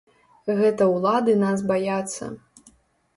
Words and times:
Гэта 0.61 0.87
ўлады 0.93 1.35
нас 1.43 1.59
баяцца. 1.73 2.31